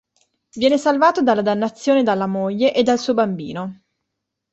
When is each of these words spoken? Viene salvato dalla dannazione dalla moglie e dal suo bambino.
Viene 0.55 0.79
salvato 0.79 1.21
dalla 1.21 1.43
dannazione 1.43 2.01
dalla 2.01 2.25
moglie 2.25 2.73
e 2.73 2.81
dal 2.81 2.97
suo 2.97 3.13
bambino. 3.13 3.83